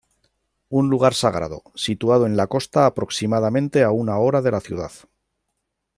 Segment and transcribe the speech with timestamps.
[0.79, 4.91] Un lugar sagrado, situado en la costa aproximadamente a una hora de la ciudad.